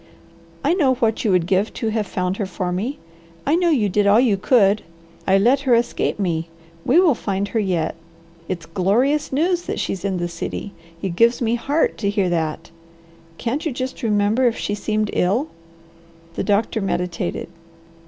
[0.63, 2.97] I know what you would give to have found her for me.
[3.45, 4.81] I know you did all you could.
[5.27, 6.49] I let her escape me.
[6.83, 7.93] We will find her yet.
[8.49, 10.71] It's glorious news that she's in the city.
[11.03, 12.71] It gives me heart to hear that.
[13.37, 15.49] Can't you just remember if she seemed ill?"
[16.33, 17.49] The doctor meditated.